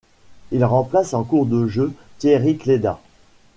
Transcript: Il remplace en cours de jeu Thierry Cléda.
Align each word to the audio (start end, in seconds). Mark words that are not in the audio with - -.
Il 0.51 0.65
remplace 0.65 1.13
en 1.13 1.23
cours 1.23 1.45
de 1.45 1.67
jeu 1.67 1.93
Thierry 2.17 2.57
Cléda. 2.57 2.99